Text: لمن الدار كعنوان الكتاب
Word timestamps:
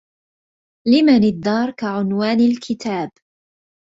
لمن 0.87 1.23
الدار 1.23 1.71
كعنوان 1.71 2.39
الكتاب 2.39 3.09